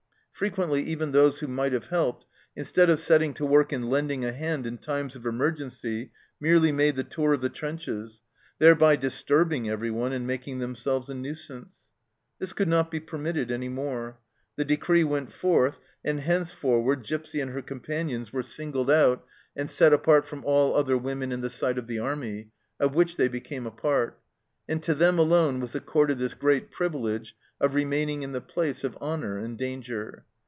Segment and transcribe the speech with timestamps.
[0.33, 4.25] Frequently even those who might have helped, in stead of setting to work and lending
[4.25, 8.21] a hand in times of emergency, merely made the tour of the trenches,
[8.57, 11.83] thereby disturbing everyone and making themselves a nuisance.
[12.39, 14.17] This could not be permitted any more.
[14.55, 19.11] The decree went forth, and hencefor ward Gipsy and her companion were singled out SHELLED
[19.19, 19.25] OUT
[19.57, 22.49] and set apart from all other women in the sight of the army,
[22.79, 24.19] of which they became a part,
[24.67, 28.83] and to them alone was accorded this great privilege of re maining in the place
[28.83, 30.25] of honour and danger.